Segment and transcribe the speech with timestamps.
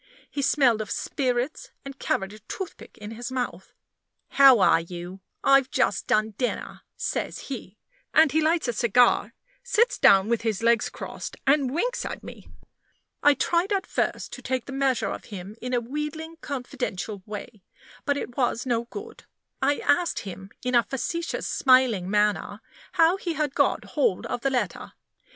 [0.31, 3.71] He smelled of spirits, and carried a toothpick in his mouth.
[4.29, 5.19] "How are you?
[5.43, 7.77] I've just done dinner," says he;
[8.11, 12.49] and he lights a cigar, sits down with his legs crossed, and winks at me.
[13.21, 17.61] I tried at first to take the measure of him in a wheedling, confidential way;
[18.03, 19.25] but it was no good.
[19.61, 22.61] I asked him, in a facetious, smiling manner,
[22.93, 24.93] how he had got hold of the letter.